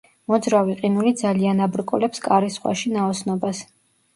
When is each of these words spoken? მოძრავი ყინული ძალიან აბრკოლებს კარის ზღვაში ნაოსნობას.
მოძრავი 0.31 0.77
ყინული 0.79 1.11
ძალიან 1.19 1.61
აბრკოლებს 1.67 2.25
კარის 2.29 2.57
ზღვაში 2.59 2.95
ნაოსნობას. 2.97 3.63